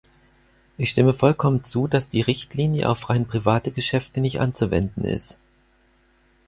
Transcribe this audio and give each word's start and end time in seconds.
Ich 0.79 0.89
stimme 0.89 1.13
vollkommen 1.13 1.63
zu, 1.63 1.85
dass 1.87 2.09
die 2.09 2.21
Richtlinie 2.21 2.89
auf 2.89 3.11
rein 3.11 3.27
private 3.27 3.69
Geschäfte 3.69 4.19
nicht 4.19 4.39
anzuwenden 4.41 5.05
ist. 5.05 5.39